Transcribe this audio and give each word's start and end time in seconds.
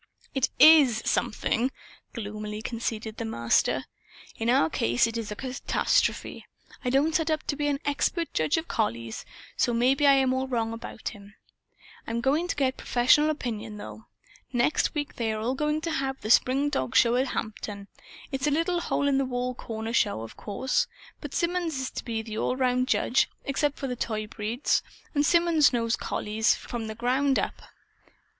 "It 0.33 0.49
IS 0.57 1.03
'something,'" 1.05 1.69
gloomily 2.13 2.63
conceded 2.63 3.17
the 3.17 3.23
Master. 3.23 3.85
"In 4.35 4.49
our 4.49 4.67
case 4.67 5.05
it 5.05 5.15
is 5.15 5.31
a 5.31 5.35
catastrophe. 5.35 6.47
I 6.83 6.89
don't 6.89 7.13
set 7.13 7.29
up 7.29 7.43
to 7.45 7.55
be 7.55 7.67
an 7.67 7.79
expert 7.85 8.33
judge 8.33 8.57
of 8.57 8.67
collies, 8.67 9.25
so 9.55 9.75
maybe 9.75 10.07
I 10.07 10.13
am 10.13 10.33
all 10.33 10.47
wrong 10.47 10.73
about 10.73 11.09
him. 11.09 11.35
I'm 12.07 12.19
going 12.19 12.47
to 12.47 12.55
get 12.55 12.77
professional 12.77 13.29
opinion, 13.29 13.77
though. 13.77 14.07
Next 14.51 14.95
week 14.95 15.17
they 15.17 15.33
are 15.33 15.53
going 15.53 15.81
to 15.81 15.91
have 15.91 16.19
the 16.21 16.31
spring 16.31 16.71
dogshow 16.71 17.15
at 17.21 17.33
Hampton. 17.37 17.87
It's 18.31 18.47
a 18.47 18.51
little 18.51 18.79
hole 18.81 19.07
in 19.07 19.21
a 19.21 19.53
corner 19.53 19.93
show, 19.93 20.21
of 20.21 20.35
course. 20.35 20.87
But 21.19 21.35
Symonds 21.35 21.79
is 21.79 21.91
to 21.91 22.03
be 22.03 22.23
the 22.23 22.39
all 22.39 22.53
around 22.53 22.87
judge, 22.87 23.29
except 23.45 23.77
for 23.77 23.85
the 23.85 23.95
toy 23.95 24.25
breeds. 24.25 24.81
And 25.13 25.23
Symonds 25.23 25.71
knows 25.71 25.95
collies, 25.95 26.55
from 26.55 26.87
the 26.87 26.95
ground 26.95 27.37
up. 27.37 27.61